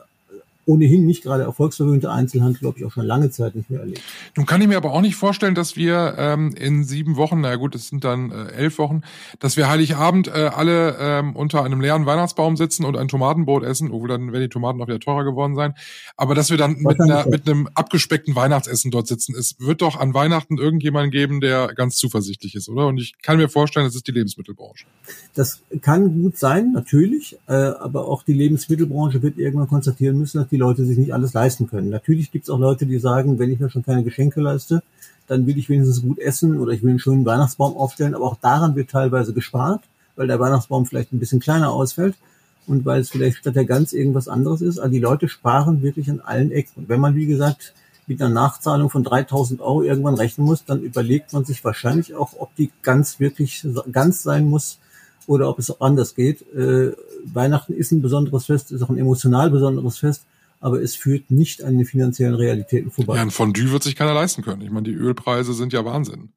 ohnehin 0.70 1.06
nicht 1.08 1.24
gerade 1.24 1.44
erfolgsverwöhnte 1.44 2.12
Einzelhandel, 2.12 2.60
glaube 2.60 2.78
ich, 2.78 2.86
auch 2.86 2.92
schon 2.92 3.06
lange 3.06 3.32
Zeit 3.32 3.56
nicht 3.56 3.72
mehr 3.72 3.80
erlebt. 3.80 4.04
Nun 4.38 4.46
kann 4.46 4.62
ich 4.62 4.68
mir 4.68 4.78
aber 4.78 4.94
auch 4.94 5.02
nicht 5.02 5.16
vorstellen, 5.16 5.56
dass 5.56 5.76
wir 5.76 6.14
ähm, 6.18 6.54
in 6.56 6.84
sieben 6.84 7.16
Wochen, 7.16 7.42
na 7.42 7.56
gut, 7.56 7.74
es 7.74 7.88
sind 7.88 8.04
dann 8.04 8.32
äh, 8.32 8.52
elf 8.52 8.78
Wochen, 8.78 9.02
dass 9.40 9.58
wir 9.58 9.68
Heiligabend 9.68 10.28
äh, 10.28 10.52
alle 10.54 10.96
ähm, 11.00 11.36
unter 11.36 11.64
einem 11.64 11.82
leeren 11.82 12.06
Weihnachtsbaum 12.06 12.56
sitzen 12.56 12.86
und 12.86 12.98
ein 12.98 13.08
Tomatenbrot 13.08 13.64
essen, 13.64 13.92
obwohl 13.92 14.10
dann 14.10 14.32
werden 14.32 14.44
die 14.44 14.50
Tomaten 14.50 14.80
auch 14.82 14.88
wieder 14.88 15.00
teurer 15.00 15.24
geworden 15.24 15.56
sein, 15.56 15.74
aber 16.16 16.36
dass 16.36 16.52
wir 16.52 16.58
dann 16.58 16.78
mit, 16.78 17.02
einer, 17.02 17.28
mit 17.28 17.50
einem 17.50 17.68
abgespeckten 17.74 18.36
Weihnachtsessen 18.36 18.92
dort 18.92 19.08
sitzen. 19.08 19.36
Es 19.36 19.56
wird 19.60 19.82
doch 19.82 20.00
an 20.00 20.14
Weihnachten 20.14 20.60
irgendjemanden 20.60 21.10
geben, 21.10 21.42
der 21.42 21.74
ganz 21.74 21.96
zuversichtlich 21.96 22.54
ist, 22.54 22.70
oder? 22.70 22.86
Und 22.86 23.00
ich 23.00 23.16
kann 23.24 23.38
mir 23.38 23.50
vorstellen, 23.50 23.88
das 23.88 23.96
ist 23.96 24.08
die 24.08 24.12
Lebensmittelbranche. 24.12 24.86
Das 25.34 25.62
kann 25.82 26.22
gut 26.22 26.38
sein, 26.38 26.74
natürlich, 26.74 27.38
äh, 27.48 27.54
aber 27.54 28.08
auch 28.08 28.22
die 28.22 28.34
Lebensmittelbranche 28.34 29.24
wird 29.24 29.40
irgendwann 29.40 29.68
konstatieren 29.68 30.20
müssen, 30.20 30.38
dass 30.38 30.48
die 30.50 30.59
Leute 30.60 30.86
sich 30.86 30.98
nicht 30.98 31.14
alles 31.14 31.34
leisten 31.34 31.68
können. 31.68 31.90
Natürlich 31.90 32.32
gibt 32.32 32.44
es 32.44 32.50
auch 32.50 32.60
Leute, 32.60 32.86
die 32.86 33.00
sagen, 33.00 33.40
wenn 33.40 33.52
ich 33.52 33.60
mir 33.60 33.70
schon 33.70 33.84
keine 33.84 34.04
Geschenke 34.04 34.42
leiste, 34.42 34.84
dann 35.28 35.48
will 35.48 35.58
ich 35.58 35.70
wenigstens 35.70 36.02
gut 36.02 36.20
essen 36.20 36.60
oder 36.60 36.72
ich 36.74 36.84
will 36.84 36.92
einen 36.92 37.00
schönen 37.00 37.26
Weihnachtsbaum 37.26 37.78
aufstellen. 37.78 38.16
Aber 38.16 38.26
auch 38.26 38.38
daran 38.40 38.76
wird 38.76 38.90
teilweise 38.90 39.34
gespart, 39.34 39.82
weil 40.16 40.28
der 40.28 40.40
Weihnachtsbaum 40.40 40.86
vielleicht 40.86 41.14
ein 41.14 41.20
bisschen 41.20 41.40
kleiner 41.40 41.72
ausfällt 41.72 42.16
und 42.68 42.86
weil 42.86 43.02
es 43.02 43.10
vielleicht 43.10 43.38
statt 43.38 43.56
der 43.56 43.66
Gans 43.66 43.94
irgendwas 43.94 44.28
anderes 44.28 44.62
ist. 44.62 44.80
Also 44.80 44.92
die 44.92 45.00
Leute 45.00 45.28
sparen 45.28 45.82
wirklich 45.82 46.10
an 46.10 46.20
allen 46.20 46.52
Ecken. 46.52 46.84
Und 46.84 46.90
wenn 46.90 47.00
man, 47.00 47.16
wie 47.16 47.26
gesagt, 47.26 47.74
mit 48.08 48.22
einer 48.22 48.34
Nachzahlung 48.34 48.90
von 48.90 49.04
3000 49.04 49.62
Euro 49.62 49.84
irgendwann 49.84 50.16
rechnen 50.16 50.46
muss, 50.46 50.66
dann 50.66 50.82
überlegt 50.82 51.32
man 51.32 51.46
sich 51.46 51.64
wahrscheinlich 51.64 52.16
auch, 52.16 52.34
ob 52.40 52.56
die 52.56 52.72
Gans 52.82 53.20
wirklich 53.20 53.66
ganz 53.92 54.24
sein 54.24 54.50
muss 54.50 54.80
oder 55.28 55.48
ob 55.48 55.60
es 55.60 55.70
auch 55.70 55.82
anders 55.82 56.16
geht. 56.16 56.42
Äh, 56.54 56.94
Weihnachten 57.24 57.74
ist 57.74 57.92
ein 57.92 58.02
besonderes 58.02 58.48
Fest, 58.48 58.72
ist 58.72 58.82
auch 58.82 58.90
ein 58.90 58.98
emotional 58.98 59.52
besonderes 59.52 60.00
Fest 60.00 60.24
aber 60.60 60.82
es 60.82 60.96
führt 60.96 61.32
nicht 61.32 61.64
an 61.64 61.78
den 61.78 61.86
finanziellen 61.86 62.36
Realitäten 62.36 62.92
vorbei. 62.92 63.16
Ja, 63.16 63.22
ein 63.22 63.32
Fondue 63.32 63.72
wird 63.72 63.84
sich 63.84 63.96
keiner 63.96 64.14
leisten 64.14 64.42
können. 64.42 64.62
Ich 64.62 64.72
meine, 64.72 64.90
die 64.90 64.96
Ölpreise 64.96 65.54
sind 65.54 65.74
ja 65.74 65.86
Wahnsinn. 65.86 66.30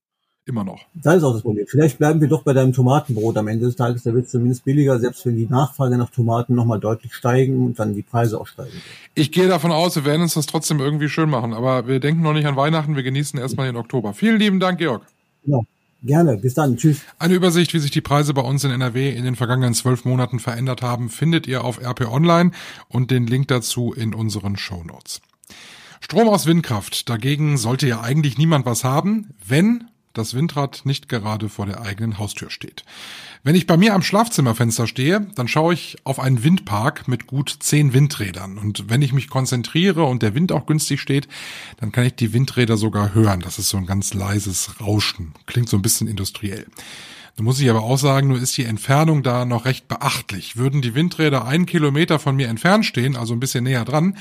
Immer 0.44 0.64
noch. 0.64 0.86
Das 0.94 1.18
ist 1.18 1.22
auch 1.22 1.34
das 1.34 1.42
Problem. 1.42 1.66
Vielleicht 1.68 1.98
bleiben 1.98 2.20
wir 2.20 2.26
doch 2.26 2.42
bei 2.42 2.52
deinem 2.52 2.72
Tomatenbrot 2.72 3.36
am 3.36 3.46
Ende 3.46 3.66
des 3.66 3.76
Tages. 3.76 4.02
Da 4.02 4.12
wird 4.12 4.24
es 4.24 4.32
zumindest 4.32 4.64
billiger, 4.64 4.98
selbst 4.98 5.24
wenn 5.24 5.36
die 5.36 5.46
Nachfrage 5.46 5.96
nach 5.96 6.10
Tomaten 6.10 6.56
nochmal 6.56 6.80
deutlich 6.80 7.14
steigen 7.14 7.64
und 7.64 7.78
dann 7.78 7.94
die 7.94 8.02
Preise 8.02 8.40
auch 8.40 8.48
steigen. 8.48 8.72
Ich 9.14 9.30
gehe 9.30 9.46
davon 9.46 9.70
aus, 9.70 9.94
wir 9.94 10.04
werden 10.04 10.22
uns 10.22 10.34
das 10.34 10.46
trotzdem 10.46 10.80
irgendwie 10.80 11.08
schön 11.08 11.30
machen. 11.30 11.54
Aber 11.54 11.86
wir 11.86 12.00
denken 12.00 12.22
noch 12.22 12.32
nicht 12.32 12.46
an 12.46 12.56
Weihnachten. 12.56 12.96
Wir 12.96 13.04
genießen 13.04 13.38
erstmal 13.38 13.66
den 13.66 13.76
Oktober. 13.76 14.14
Vielen 14.14 14.40
lieben 14.40 14.58
Dank, 14.58 14.78
Georg. 14.78 15.06
Genau. 15.44 15.64
Gerne, 16.04 16.36
bis 16.36 16.54
dann. 16.54 16.76
Tschüss. 16.76 17.00
Eine 17.18 17.34
Übersicht, 17.34 17.74
wie 17.74 17.78
sich 17.78 17.92
die 17.92 18.00
Preise 18.00 18.34
bei 18.34 18.42
uns 18.42 18.64
in 18.64 18.72
NRW 18.72 19.10
in 19.10 19.24
den 19.24 19.36
vergangenen 19.36 19.74
zwölf 19.74 20.04
Monaten 20.04 20.40
verändert 20.40 20.82
haben, 20.82 21.10
findet 21.10 21.46
ihr 21.46 21.62
auf 21.64 21.80
RP 21.80 22.08
Online 22.10 22.50
und 22.88 23.12
den 23.12 23.26
Link 23.26 23.48
dazu 23.48 23.92
in 23.92 24.12
unseren 24.12 24.56
Show. 24.56 24.82
Strom 26.00 26.28
aus 26.28 26.46
Windkraft. 26.46 27.08
Dagegen 27.08 27.56
sollte 27.56 27.86
ja 27.86 28.00
eigentlich 28.00 28.36
niemand 28.36 28.66
was 28.66 28.82
haben, 28.82 29.30
wenn 29.46 29.84
das 30.12 30.34
Windrad 30.34 30.82
nicht 30.84 31.08
gerade 31.08 31.48
vor 31.48 31.66
der 31.66 31.82
eigenen 31.82 32.18
Haustür 32.18 32.50
steht. 32.50 32.84
Wenn 33.44 33.54
ich 33.54 33.66
bei 33.66 33.76
mir 33.76 33.94
am 33.94 34.02
Schlafzimmerfenster 34.02 34.86
stehe, 34.86 35.26
dann 35.34 35.48
schaue 35.48 35.74
ich 35.74 35.96
auf 36.04 36.20
einen 36.20 36.44
Windpark 36.44 37.08
mit 37.08 37.26
gut 37.26 37.56
zehn 37.60 37.92
Windrädern. 37.92 38.56
Und 38.56 38.88
wenn 38.88 39.02
ich 39.02 39.12
mich 39.12 39.28
konzentriere 39.28 40.04
und 40.04 40.22
der 40.22 40.34
Wind 40.34 40.52
auch 40.52 40.66
günstig 40.66 41.00
steht, 41.00 41.26
dann 41.78 41.90
kann 41.90 42.04
ich 42.04 42.14
die 42.14 42.32
Windräder 42.32 42.76
sogar 42.76 43.14
hören. 43.14 43.40
Das 43.40 43.58
ist 43.58 43.68
so 43.68 43.78
ein 43.78 43.86
ganz 43.86 44.14
leises 44.14 44.80
Rauschen. 44.80 45.34
Klingt 45.46 45.68
so 45.68 45.76
ein 45.76 45.82
bisschen 45.82 46.06
industriell. 46.06 46.66
Da 47.36 47.42
muss 47.42 47.60
ich 47.60 47.70
aber 47.70 47.82
auch 47.82 47.96
sagen, 47.96 48.28
nur 48.28 48.38
ist 48.38 48.56
die 48.58 48.64
Entfernung 48.64 49.22
da 49.22 49.44
noch 49.44 49.64
recht 49.64 49.88
beachtlich. 49.88 50.56
Würden 50.56 50.82
die 50.82 50.94
Windräder 50.94 51.46
einen 51.46 51.66
Kilometer 51.66 52.18
von 52.18 52.36
mir 52.36 52.48
entfernt 52.48 52.84
stehen, 52.84 53.16
also 53.16 53.32
ein 53.32 53.40
bisschen 53.40 53.64
näher 53.64 53.86
dran, 53.86 54.18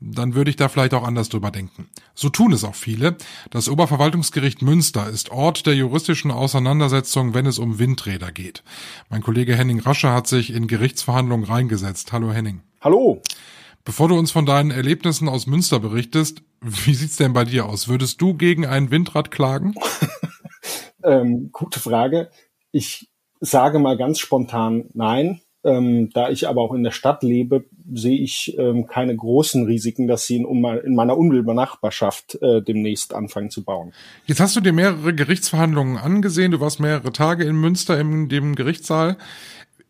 dann 0.00 0.34
würde 0.34 0.50
ich 0.50 0.56
da 0.56 0.68
vielleicht 0.68 0.94
auch 0.94 1.04
anders 1.04 1.28
drüber 1.28 1.50
denken. 1.50 1.88
So 2.14 2.30
tun 2.30 2.52
es 2.52 2.64
auch 2.64 2.74
viele. 2.74 3.16
Das 3.50 3.68
Oberverwaltungsgericht 3.68 4.62
Münster 4.62 5.08
ist 5.08 5.30
Ort 5.30 5.66
der 5.66 5.74
juristischen 5.74 6.30
Auseinandersetzung, 6.30 7.34
wenn 7.34 7.46
es 7.46 7.58
um 7.58 7.78
Windräder 7.78 8.32
geht. 8.32 8.64
Mein 9.10 9.22
Kollege 9.22 9.54
Henning 9.54 9.80
Rasche 9.80 10.10
hat 10.10 10.26
sich 10.26 10.52
in 10.52 10.66
Gerichtsverhandlungen 10.66 11.46
reingesetzt. 11.46 12.12
Hallo 12.12 12.32
Henning. 12.32 12.62
Hallo. 12.80 13.22
Bevor 13.84 14.08
du 14.08 14.18
uns 14.18 14.30
von 14.30 14.46
deinen 14.46 14.70
Erlebnissen 14.70 15.28
aus 15.28 15.46
Münster 15.46 15.80
berichtest, 15.80 16.42
wie 16.60 16.94
sieht's 16.94 17.16
denn 17.16 17.32
bei 17.32 17.44
dir 17.44 17.66
aus? 17.66 17.88
Würdest 17.88 18.20
du 18.20 18.34
gegen 18.34 18.66
ein 18.66 18.90
Windrad 18.90 19.30
klagen? 19.30 19.74
ähm, 21.04 21.50
gute 21.52 21.80
Frage. 21.80 22.30
Ich 22.72 23.08
sage 23.40 23.78
mal 23.78 23.96
ganz 23.96 24.18
spontan 24.18 24.88
nein. 24.92 25.40
Ähm, 25.62 26.10
da 26.14 26.30
ich 26.30 26.48
aber 26.48 26.62
auch 26.62 26.72
in 26.72 26.82
der 26.82 26.90
Stadt 26.90 27.22
lebe, 27.22 27.64
sehe 27.92 28.18
ich 28.18 28.56
ähm, 28.58 28.86
keine 28.86 29.14
großen 29.14 29.66
Risiken, 29.66 30.06
dass 30.06 30.26
sie 30.26 30.36
in, 30.36 30.64
in 30.84 30.94
meiner 30.94 31.18
unmittelbaren 31.18 31.56
Nachbarschaft 31.56 32.38
äh, 32.40 32.62
demnächst 32.62 33.14
anfangen 33.14 33.50
zu 33.50 33.62
bauen. 33.62 33.92
Jetzt 34.26 34.40
hast 34.40 34.56
du 34.56 34.60
dir 34.60 34.72
mehrere 34.72 35.14
Gerichtsverhandlungen 35.14 35.98
angesehen. 35.98 36.52
Du 36.52 36.60
warst 36.60 36.80
mehrere 36.80 37.12
Tage 37.12 37.44
in 37.44 37.56
Münster 37.56 38.00
in 38.00 38.28
dem 38.28 38.54
Gerichtssaal. 38.54 39.18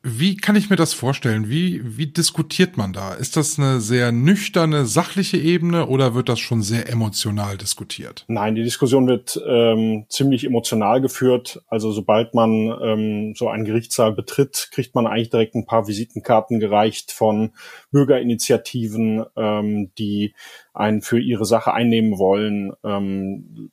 Wie 0.03 0.37
kann 0.37 0.57
ich 0.57 0.71
mir 0.71 0.77
das 0.77 0.95
vorstellen? 0.95 1.51
Wie, 1.51 1.83
wie 1.99 2.07
diskutiert 2.07 2.79
man 2.79 2.95
da? 2.95 3.13
Ist 3.13 3.37
das 3.37 3.59
eine 3.59 3.81
sehr 3.81 4.13
nüchterne, 4.13 4.87
sachliche 4.87 5.37
Ebene 5.37 5.89
oder 5.89 6.15
wird 6.15 6.31
das 6.31 6.41
schon 6.41 6.63
sehr 6.63 6.89
emotional 6.89 7.59
diskutiert? 7.59 8.25
Nein, 8.27 8.55
die 8.55 8.63
Diskussion 8.63 9.07
wird 9.07 9.39
ähm, 9.47 10.07
ziemlich 10.09 10.45
emotional 10.45 11.03
geführt. 11.03 11.63
Also 11.69 11.93
sobald 11.93 12.33
man 12.33 12.75
ähm, 12.83 13.35
so 13.37 13.51
einen 13.51 13.67
Gerichtssaal 13.67 14.13
betritt, 14.13 14.71
kriegt 14.73 14.95
man 14.95 15.07
eigentlich 15.07 15.29
direkt 15.29 15.55
ein 15.55 15.67
paar 15.67 15.87
Visitenkarten 15.87 16.61
gereicht 16.61 17.13
von 17.13 17.53
Bürgerinitiativen, 17.91 19.27
ähm, 19.37 19.91
die 19.99 20.35
einen 20.73 21.03
für 21.03 21.21
ihre 21.21 21.45
Sache 21.45 21.75
einnehmen 21.75 22.19
wollen. 22.19 22.73
Ähm, 22.85 23.71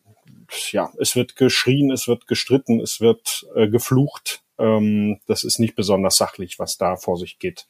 ja, 0.71 0.91
es 0.99 1.15
wird 1.15 1.37
geschrien, 1.37 1.89
es 1.89 2.09
wird 2.09 2.27
gestritten, 2.27 2.81
es 2.81 2.99
wird 2.99 3.45
äh, 3.55 3.69
geflucht 3.69 4.43
ähm, 4.59 5.19
das 5.27 5.43
ist 5.43 5.59
nicht 5.59 5.75
besonders 5.75 6.17
sachlich, 6.17 6.59
was 6.59 6.77
da 6.77 6.95
vor 6.95 7.17
sich 7.17 7.39
geht. 7.39 7.67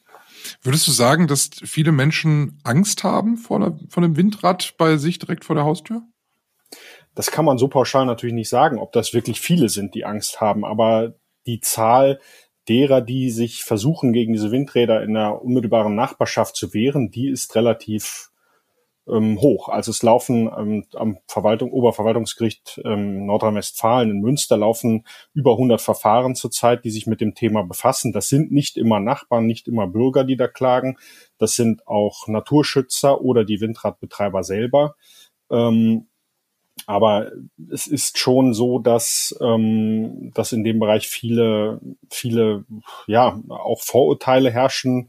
Würdest 0.62 0.86
du 0.86 0.92
sagen, 0.92 1.26
dass 1.26 1.50
viele 1.64 1.92
Menschen 1.92 2.60
Angst 2.64 3.04
haben 3.04 3.36
vor, 3.36 3.60
der, 3.60 3.78
vor 3.88 4.02
dem 4.02 4.16
Windrad 4.16 4.74
bei 4.78 4.96
sich 4.96 5.18
direkt 5.18 5.44
vor 5.44 5.56
der 5.56 5.64
Haustür? 5.64 6.02
Das 7.14 7.30
kann 7.30 7.44
man 7.44 7.58
so 7.58 7.68
pauschal 7.68 8.06
natürlich 8.06 8.34
nicht 8.34 8.48
sagen, 8.48 8.78
ob 8.78 8.92
das 8.92 9.12
wirklich 9.12 9.40
viele 9.40 9.68
sind, 9.68 9.94
die 9.94 10.04
Angst 10.04 10.40
haben, 10.40 10.64
aber 10.64 11.14
die 11.46 11.60
Zahl 11.60 12.20
derer, 12.68 13.00
die 13.00 13.30
sich 13.30 13.64
versuchen, 13.64 14.12
gegen 14.12 14.32
diese 14.32 14.52
Windräder 14.52 15.02
in 15.02 15.14
der 15.14 15.42
unmittelbaren 15.42 15.94
Nachbarschaft 15.94 16.54
zu 16.54 16.74
wehren, 16.74 17.10
die 17.10 17.28
ist 17.28 17.54
relativ 17.56 18.30
ähm, 19.10 19.40
hoch. 19.40 19.68
Also 19.68 19.90
es 19.90 20.02
laufen 20.02 20.50
ähm, 20.56 20.84
am 20.94 21.18
Verwaltung, 21.26 21.72
Oberverwaltungsgericht 21.72 22.80
ähm, 22.84 23.26
Nordrhein-Westfalen 23.26 24.10
in 24.10 24.20
Münster 24.20 24.56
laufen 24.56 25.04
über 25.34 25.52
100 25.52 25.80
Verfahren 25.80 26.34
zurzeit, 26.34 26.84
die 26.84 26.90
sich 26.90 27.06
mit 27.06 27.20
dem 27.20 27.34
Thema 27.34 27.62
befassen. 27.62 28.12
Das 28.12 28.28
sind 28.28 28.52
nicht 28.52 28.76
immer 28.76 29.00
Nachbarn, 29.00 29.46
nicht 29.46 29.68
immer 29.68 29.86
Bürger, 29.86 30.24
die 30.24 30.36
da 30.36 30.48
klagen. 30.48 30.98
Das 31.38 31.54
sind 31.54 31.86
auch 31.86 32.28
Naturschützer 32.28 33.20
oder 33.20 33.44
die 33.44 33.60
Windradbetreiber 33.60 34.42
selber. 34.42 34.96
Ähm, 35.50 36.06
aber 36.86 37.32
es 37.70 37.86
ist 37.86 38.18
schon 38.18 38.54
so, 38.54 38.78
dass, 38.78 39.36
ähm, 39.40 40.32
dass 40.34 40.52
in 40.52 40.64
dem 40.64 40.78
Bereich 40.78 41.08
viele, 41.08 41.80
viele, 42.10 42.64
ja, 43.06 43.40
auch 43.48 43.82
Vorurteile 43.82 44.50
herrschen 44.50 45.08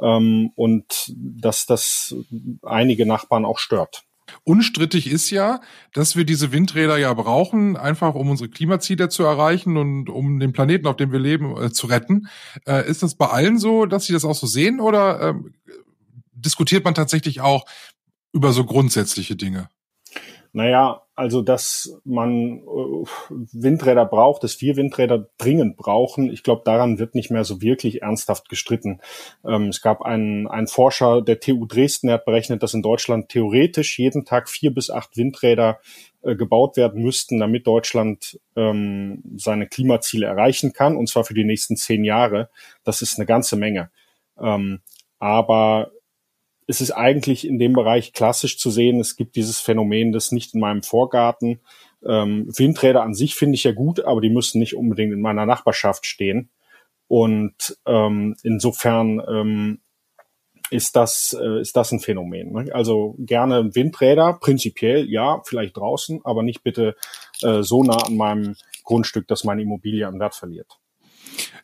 ähm, 0.00 0.50
und 0.54 1.12
dass 1.16 1.66
das 1.66 2.14
einige 2.62 3.06
Nachbarn 3.06 3.44
auch 3.44 3.58
stört. 3.58 4.04
Unstrittig 4.44 5.10
ist 5.10 5.30
ja, 5.30 5.60
dass 5.92 6.16
wir 6.16 6.24
diese 6.24 6.52
Windräder 6.52 6.96
ja 6.98 7.12
brauchen, 7.14 7.76
einfach 7.76 8.14
um 8.14 8.30
unsere 8.30 8.48
Klimaziele 8.48 9.08
zu 9.08 9.24
erreichen 9.24 9.76
und 9.76 10.08
um 10.08 10.38
den 10.38 10.52
Planeten, 10.52 10.86
auf 10.86 10.96
dem 10.96 11.12
wir 11.12 11.18
leben, 11.18 11.56
äh, 11.60 11.72
zu 11.72 11.86
retten. 11.86 12.28
Äh, 12.66 12.88
ist 12.88 13.02
das 13.02 13.16
bei 13.16 13.26
allen 13.26 13.58
so, 13.58 13.86
dass 13.86 14.06
sie 14.06 14.12
das 14.12 14.24
auch 14.24 14.34
so 14.34 14.46
sehen 14.46 14.80
oder 14.80 15.20
äh, 15.20 15.34
diskutiert 16.32 16.84
man 16.84 16.94
tatsächlich 16.94 17.40
auch 17.40 17.64
über 18.32 18.52
so 18.52 18.64
grundsätzliche 18.64 19.36
Dinge? 19.36 19.68
Naja, 20.52 21.02
also 21.14 21.42
dass 21.42 22.00
man 22.04 22.58
äh, 22.58 23.04
Windräder 23.52 24.04
braucht, 24.06 24.42
dass 24.42 24.60
wir 24.60 24.76
Windräder 24.76 25.28
dringend 25.38 25.76
brauchen, 25.76 26.30
ich 26.30 26.42
glaube, 26.42 26.62
daran 26.64 26.98
wird 26.98 27.14
nicht 27.14 27.30
mehr 27.30 27.44
so 27.44 27.60
wirklich 27.60 28.02
ernsthaft 28.02 28.48
gestritten. 28.48 29.00
Ähm, 29.44 29.68
es 29.68 29.80
gab 29.80 30.02
einen, 30.02 30.48
einen 30.48 30.66
Forscher 30.66 31.22
der 31.22 31.38
TU 31.38 31.66
Dresden, 31.66 32.08
der 32.08 32.14
hat 32.14 32.24
berechnet, 32.24 32.62
dass 32.62 32.74
in 32.74 32.82
Deutschland 32.82 33.28
theoretisch 33.28 33.98
jeden 33.98 34.24
Tag 34.24 34.48
vier 34.48 34.72
bis 34.72 34.90
acht 34.90 35.16
Windräder 35.16 35.78
äh, 36.22 36.34
gebaut 36.34 36.76
werden 36.76 37.02
müssten, 37.02 37.38
damit 37.38 37.66
Deutschland 37.66 38.40
ähm, 38.56 39.22
seine 39.36 39.68
Klimaziele 39.68 40.26
erreichen 40.26 40.72
kann, 40.72 40.96
und 40.96 41.08
zwar 41.08 41.24
für 41.24 41.34
die 41.34 41.44
nächsten 41.44 41.76
zehn 41.76 42.02
Jahre. 42.02 42.50
Das 42.82 43.02
ist 43.02 43.18
eine 43.18 43.26
ganze 43.26 43.56
Menge. 43.56 43.90
Ähm, 44.40 44.80
aber 45.18 45.92
es 46.70 46.80
ist 46.80 46.92
eigentlich 46.92 47.46
in 47.46 47.58
dem 47.58 47.72
Bereich 47.72 48.12
klassisch 48.12 48.56
zu 48.56 48.70
sehen, 48.70 49.00
es 49.00 49.16
gibt 49.16 49.34
dieses 49.34 49.58
Phänomen 49.58 50.12
des 50.12 50.30
nicht 50.30 50.54
in 50.54 50.60
meinem 50.60 50.84
Vorgarten. 50.84 51.60
Ähm, 52.06 52.46
Windräder 52.46 53.02
an 53.02 53.12
sich 53.12 53.34
finde 53.34 53.56
ich 53.56 53.64
ja 53.64 53.72
gut, 53.72 54.04
aber 54.04 54.20
die 54.20 54.30
müssen 54.30 54.60
nicht 54.60 54.76
unbedingt 54.76 55.12
in 55.12 55.20
meiner 55.20 55.46
Nachbarschaft 55.46 56.06
stehen. 56.06 56.48
Und 57.08 57.76
ähm, 57.86 58.36
insofern 58.44 59.20
ähm, 59.28 59.80
ist 60.70 60.94
das, 60.94 61.36
äh, 61.38 61.60
ist 61.60 61.76
das 61.76 61.90
ein 61.90 61.98
Phänomen. 61.98 62.52
Ne? 62.52 62.72
Also 62.72 63.16
gerne 63.18 63.74
Windräder, 63.74 64.34
prinzipiell 64.34 65.10
ja, 65.10 65.42
vielleicht 65.44 65.76
draußen, 65.76 66.20
aber 66.22 66.44
nicht 66.44 66.62
bitte 66.62 66.94
äh, 67.42 67.62
so 67.62 67.82
nah 67.82 68.06
an 68.06 68.16
meinem 68.16 68.56
Grundstück, 68.84 69.26
dass 69.26 69.42
meine 69.42 69.62
Immobilie 69.62 70.06
an 70.06 70.20
Wert 70.20 70.36
verliert. 70.36 70.79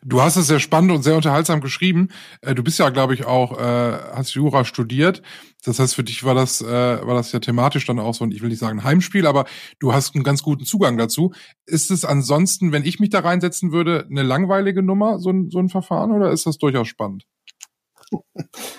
Du 0.03 0.21
hast 0.21 0.35
es 0.35 0.47
sehr 0.47 0.59
spannend 0.59 0.91
und 0.91 1.03
sehr 1.03 1.15
unterhaltsam 1.15 1.61
geschrieben. 1.61 2.09
Äh, 2.41 2.55
du 2.55 2.63
bist 2.63 2.79
ja, 2.79 2.89
glaube 2.89 3.13
ich, 3.13 3.25
auch, 3.25 3.59
äh, 3.59 3.97
hast 4.13 4.33
Jura 4.33 4.65
studiert. 4.65 5.21
Das 5.63 5.79
heißt, 5.79 5.95
für 5.95 6.03
dich 6.03 6.23
war 6.23 6.33
das, 6.33 6.61
äh, 6.61 6.65
war 6.65 7.15
das 7.15 7.31
ja 7.31 7.39
thematisch 7.39 7.85
dann 7.85 7.99
auch 7.99 8.13
so, 8.13 8.23
und 8.23 8.33
ich 8.33 8.41
will 8.41 8.49
nicht 8.49 8.59
sagen 8.59 8.83
Heimspiel, 8.83 9.27
aber 9.27 9.45
du 9.79 9.93
hast 9.93 10.15
einen 10.15 10.23
ganz 10.23 10.43
guten 10.43 10.65
Zugang 10.65 10.97
dazu. 10.97 11.33
Ist 11.65 11.91
es 11.91 12.05
ansonsten, 12.05 12.71
wenn 12.71 12.85
ich 12.85 12.99
mich 12.99 13.09
da 13.09 13.19
reinsetzen 13.19 13.71
würde, 13.71 14.07
eine 14.09 14.23
langweilige 14.23 14.83
Nummer, 14.83 15.19
so 15.19 15.29
ein, 15.29 15.49
so 15.49 15.59
ein 15.59 15.69
Verfahren, 15.69 16.11
oder 16.11 16.31
ist 16.31 16.45
das 16.45 16.57
durchaus 16.57 16.87
spannend? 16.87 17.25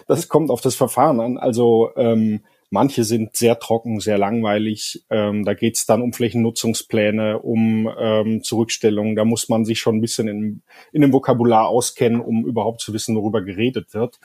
Das 0.07 0.29
kommt 0.29 0.51
auf 0.51 0.63
das 0.63 0.75
Verfahren 0.75 1.21
an. 1.21 1.37
Also 1.37 1.91
ähm, 1.97 2.41
Manche 2.71 3.05
sind 3.05 3.35
sehr 3.35 3.59
trocken, 3.59 3.99
sehr 3.99 4.19
langweilig. 4.19 5.05
Ähm, 5.09 5.45
da 5.45 5.55
geht 5.55 5.77
es 5.77 5.87
dann 5.87 6.03
um 6.03 6.13
Flächennutzungspläne, 6.13 7.39
um 7.39 7.91
ähm, 7.99 8.43
Zurückstellungen. 8.43 9.17
Da 9.17 9.25
muss 9.25 9.49
man 9.49 9.65
sich 9.65 9.79
schon 9.79 9.97
ein 9.97 10.01
bisschen 10.03 10.29
in, 10.29 10.63
in 10.93 11.01
dem 11.01 11.13
Vokabular 11.13 11.69
auskennen, 11.69 12.21
um 12.21 12.45
überhaupt 12.45 12.83
zu 12.83 12.93
wissen, 12.93 13.17
worüber 13.17 13.41
geredet 13.41 13.95
wird. 13.95 14.21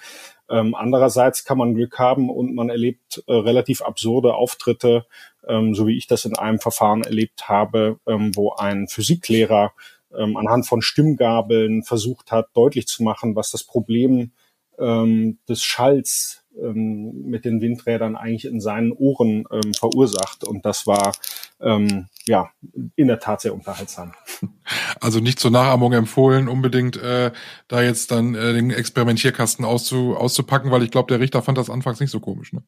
Ähm, 0.49 0.75
andererseits 0.75 1.45
kann 1.45 1.57
man 1.57 1.73
Glück 1.73 1.99
haben 1.99 2.29
und 2.29 2.53
man 2.53 2.69
erlebt 2.69 3.23
äh, 3.27 3.33
relativ 3.33 3.81
absurde 3.81 4.35
Auftritte, 4.35 5.05
ähm, 5.47 5.73
so 5.73 5.87
wie 5.87 5.97
ich 5.97 6.07
das 6.07 6.25
in 6.25 6.35
einem 6.35 6.59
Verfahren 6.59 7.03
erlebt 7.03 7.47
habe, 7.47 7.97
ähm, 8.05 8.35
wo 8.35 8.51
ein 8.51 8.89
Physiklehrer 8.89 9.71
ähm, 10.13 10.35
anhand 10.35 10.67
von 10.67 10.81
Stimmgabeln 10.81 11.83
versucht 11.83 12.31
hat, 12.31 12.49
deutlich 12.53 12.87
zu 12.87 13.03
machen, 13.03 13.37
was 13.37 13.51
das 13.51 13.63
Problem 13.63 14.31
ähm, 14.77 15.39
des 15.47 15.63
Schalls 15.63 16.42
ähm, 16.61 17.25
mit 17.25 17.45
den 17.45 17.61
Windrädern 17.61 18.15
eigentlich 18.15 18.45
in 18.45 18.61
seinen 18.61 18.91
Ohren 18.91 19.45
ähm, 19.51 19.73
verursacht. 19.73 20.43
Und 20.43 20.65
das 20.65 20.87
war 20.87 21.13
ähm, 21.61 22.07
ja 22.25 22.49
in 22.95 23.07
der 23.07 23.19
Tat 23.19 23.41
sehr 23.41 23.53
unterhaltsam. 23.53 24.13
Also 25.01 25.19
nicht 25.19 25.39
zur 25.39 25.51
Nachahmung 25.51 25.91
empfohlen, 25.91 26.47
unbedingt 26.47 26.95
äh, 26.95 27.31
da 27.67 27.81
jetzt 27.81 28.11
dann 28.11 28.35
äh, 28.35 28.53
den 28.53 28.71
Experimentierkasten 28.71 29.65
auszu, 29.65 30.15
auszupacken, 30.15 30.71
weil 30.71 30.83
ich 30.83 30.91
glaube, 30.91 31.11
der 31.11 31.19
Richter 31.19 31.41
fand 31.41 31.57
das 31.57 31.69
anfangs 31.69 31.99
nicht 31.99 32.11
so 32.11 32.21
komisch. 32.21 32.53
Ne? 32.53 32.63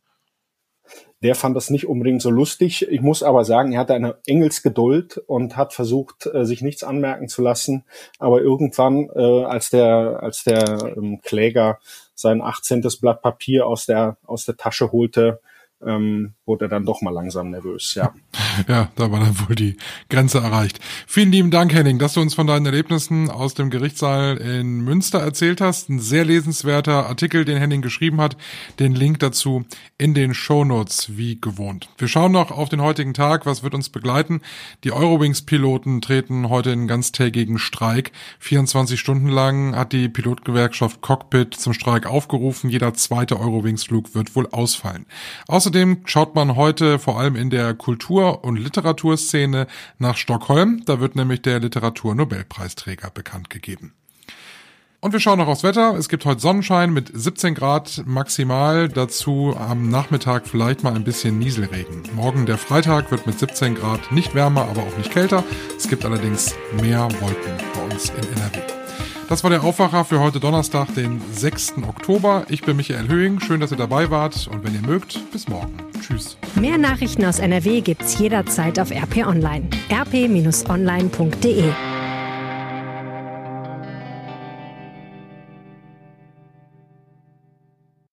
Der 1.23 1.35
fand 1.35 1.55
das 1.55 1.69
nicht 1.69 1.87
unbedingt 1.87 2.21
so 2.21 2.29
lustig. 2.29 2.87
Ich 2.89 3.01
muss 3.01 3.23
aber 3.23 3.45
sagen, 3.45 3.71
er 3.71 3.79
hatte 3.79 3.93
eine 3.93 4.17
Engelsgeduld 4.27 5.17
und 5.17 5.55
hat 5.55 5.73
versucht, 5.73 6.27
äh, 6.27 6.45
sich 6.45 6.61
nichts 6.61 6.83
anmerken 6.83 7.29
zu 7.29 7.41
lassen. 7.41 7.85
Aber 8.19 8.41
irgendwann, 8.41 9.09
äh, 9.15 9.43
als 9.45 9.69
der, 9.69 10.19
als 10.21 10.43
der 10.43 10.93
ähm, 10.97 11.21
Kläger 11.23 11.79
sein 12.15 12.41
18. 12.41 12.81
Blatt 12.99 13.21
Papier 13.21 13.67
aus 13.67 13.85
der, 13.85 14.17
aus 14.25 14.45
der 14.45 14.57
Tasche 14.57 14.91
holte, 14.91 15.41
ähm, 15.85 16.33
wurde 16.45 16.65
er 16.65 16.69
dann 16.69 16.85
doch 16.85 17.01
mal 17.01 17.11
langsam 17.11 17.49
nervös, 17.49 17.95
ja. 17.95 18.13
Ja, 18.67 18.89
da 18.95 19.11
war 19.11 19.19
dann 19.19 19.37
wohl 19.47 19.55
die 19.55 19.75
Grenze 20.09 20.39
erreicht. 20.39 20.79
Vielen 21.07 21.31
lieben 21.31 21.51
Dank, 21.51 21.73
Henning, 21.73 21.99
dass 21.99 22.13
du 22.13 22.21
uns 22.21 22.33
von 22.33 22.47
deinen 22.47 22.65
Erlebnissen 22.65 23.29
aus 23.29 23.53
dem 23.53 23.69
Gerichtssaal 23.69 24.37
in 24.37 24.81
Münster 24.81 25.19
erzählt 25.19 25.59
hast. 25.59 25.89
Ein 25.89 25.99
sehr 25.99 26.23
lesenswerter 26.23 27.07
Artikel, 27.07 27.43
den 27.43 27.57
Henning 27.57 27.81
geschrieben 27.81 28.21
hat. 28.21 28.37
Den 28.79 28.95
Link 28.95 29.19
dazu 29.19 29.65
in 29.97 30.13
den 30.13 30.33
Shownotes, 30.33 31.17
wie 31.17 31.39
gewohnt. 31.39 31.89
Wir 31.97 32.07
schauen 32.07 32.31
noch 32.31 32.51
auf 32.51 32.69
den 32.69 32.81
heutigen 32.81 33.13
Tag. 33.13 33.45
Was 33.45 33.61
wird 33.61 33.73
uns 33.73 33.89
begleiten? 33.89 34.41
Die 34.85 34.93
Eurowings-Piloten 34.93 36.01
treten 36.01 36.49
heute 36.49 36.71
in 36.71 36.87
ganztägigen 36.87 37.57
Streik. 37.57 38.11
24 38.39 38.99
Stunden 38.99 39.27
lang 39.27 39.75
hat 39.75 39.91
die 39.91 40.07
Pilotgewerkschaft 40.07 41.01
Cockpit 41.01 41.55
zum 41.55 41.73
Streik 41.73 42.05
aufgerufen. 42.05 42.69
Jeder 42.69 42.93
zweite 42.93 43.39
Eurowings-Flug 43.39 44.15
wird 44.15 44.35
wohl 44.35 44.47
ausfallen. 44.47 45.05
Außerdem 45.65 46.01
schaut 46.05 46.35
man 46.35 46.55
heute 46.55 46.99
vor 46.99 47.19
allem 47.19 47.35
in 47.35 47.49
der 47.49 47.73
Kultur- 47.73 48.43
und 48.43 48.55
Literaturszene 48.55 49.65
nach 49.97 50.15
Stockholm. 50.15 50.83
Da 50.85 50.99
wird 50.99 51.15
nämlich 51.15 51.41
der 51.41 51.59
Literaturnobelpreisträger 51.59 53.09
bekannt 53.09 53.49
gegeben. 53.49 53.95
Und 55.01 55.13
wir 55.13 55.19
schauen 55.19 55.39
noch 55.39 55.47
aufs 55.47 55.63
Wetter. 55.63 55.95
Es 55.97 56.07
gibt 56.07 56.23
heute 56.25 56.39
Sonnenschein 56.39 56.93
mit 56.93 57.09
17 57.11 57.55
Grad 57.55 58.03
maximal. 58.05 58.89
Dazu 58.89 59.55
am 59.57 59.89
Nachmittag 59.89 60.45
vielleicht 60.45 60.83
mal 60.83 60.93
ein 60.93 61.03
bisschen 61.03 61.39
Nieselregen. 61.39 62.03
Morgen 62.13 62.45
der 62.45 62.59
Freitag 62.59 63.09
wird 63.09 63.25
mit 63.25 63.39
17 63.39 63.73
Grad 63.73 64.11
nicht 64.11 64.35
wärmer, 64.35 64.67
aber 64.69 64.83
auch 64.83 64.97
nicht 64.99 65.09
kälter. 65.09 65.43
Es 65.75 65.89
gibt 65.89 66.05
allerdings 66.05 66.53
mehr 66.79 67.09
Wolken 67.21 67.57
bei 67.73 67.91
uns 67.91 68.11
in 68.11 68.37
NRW. 68.37 68.84
Das 69.27 69.43
war 69.43 69.49
der 69.49 69.63
Aufwacher 69.63 70.05
für 70.05 70.19
heute 70.19 70.39
Donnerstag, 70.39 70.93
den 70.93 71.19
6. 71.33 71.75
Oktober. 71.87 72.45
Ich 72.49 72.61
bin 72.61 72.77
Michael 72.77 73.07
Höhing. 73.07 73.39
Schön, 73.39 73.59
dass 73.59 73.71
ihr 73.71 73.77
dabei 73.77 74.11
wart. 74.11 74.47
Und 74.51 74.63
wenn 74.63 74.75
ihr 74.75 74.81
mögt, 74.81 75.19
bis 75.31 75.47
morgen. 75.47 75.73
Tschüss. 75.99 76.37
Mehr 76.55 76.77
Nachrichten 76.77 77.25
aus 77.25 77.39
NRW 77.39 77.81
gibt's 77.81 78.19
jederzeit 78.19 78.79
auf 78.79 78.91
RP 78.91 79.25
Online. 79.25 79.67
rp-online.de 79.91 81.94